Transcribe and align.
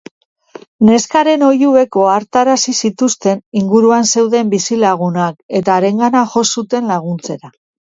Neskaren 0.87 1.45
oihuek 1.47 1.99
ohartarazi 2.05 2.75
zituzten 2.83 3.45
inguruan 3.63 4.11
zeuden 4.15 4.53
bizilagunak 4.59 5.41
eta 5.63 5.81
harengana 5.81 6.29
jo 6.37 6.49
zuten 6.57 6.95
laguntzera. 6.97 7.59